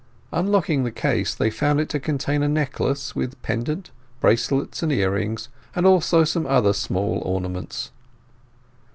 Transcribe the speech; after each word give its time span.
Unlocking 0.31 0.83
the 0.83 0.89
case, 0.91 1.35
they 1.35 1.51
found 1.51 1.79
it 1.79 1.87
to 1.89 1.99
contain 1.99 2.41
a 2.41 2.49
necklace, 2.49 3.15
with 3.15 3.39
pendant, 3.43 3.91
bracelets, 4.19 4.81
and 4.81 4.91
ear 4.91 5.11
rings; 5.11 5.47
and 5.75 5.85
also 5.85 6.23
some 6.23 6.47
other 6.47 6.73
small 6.73 7.21
ornaments. 7.23 7.91